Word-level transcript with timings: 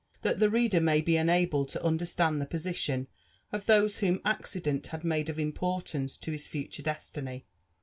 it 0.23 0.39
the 0.39 0.49
reader 0.49 0.81
may 0.81 0.99
be 0.99 1.15
enabled 1.15 1.69
to 1.69 1.83
understand 1.85 2.41
the 2.41 2.47
posi 2.47 2.75
tion 2.75 3.05
of 3.51 3.67
those 3.67 3.97
whom 3.97 4.19
accident 4.25 4.87
had 4.87 5.03
made 5.03 5.29
of 5.29 5.37
importance 5.37 6.17
to 6.17 6.31
his 6.31 6.47
future 6.47 6.81
destiny. 6.81 7.45